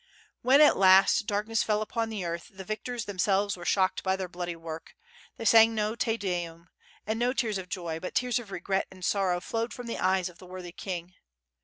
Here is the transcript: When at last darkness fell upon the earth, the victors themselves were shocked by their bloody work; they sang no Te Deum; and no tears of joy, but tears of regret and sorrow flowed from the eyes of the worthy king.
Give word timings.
When 0.41 0.61
at 0.61 0.77
last 0.77 1.27
darkness 1.27 1.61
fell 1.61 1.79
upon 1.79 2.09
the 2.09 2.25
earth, 2.25 2.49
the 2.51 2.63
victors 2.63 3.05
themselves 3.05 3.55
were 3.55 3.65
shocked 3.65 4.01
by 4.01 4.15
their 4.15 4.27
bloody 4.27 4.55
work; 4.55 4.95
they 5.37 5.45
sang 5.45 5.75
no 5.75 5.93
Te 5.93 6.17
Deum; 6.17 6.69
and 7.05 7.19
no 7.19 7.33
tears 7.33 7.59
of 7.59 7.69
joy, 7.69 7.99
but 7.99 8.15
tears 8.15 8.39
of 8.39 8.49
regret 8.49 8.87
and 8.89 9.05
sorrow 9.05 9.39
flowed 9.39 9.73
from 9.75 9.85
the 9.85 9.99
eyes 9.99 10.27
of 10.27 10.39
the 10.39 10.47
worthy 10.47 10.71
king. 10.71 11.13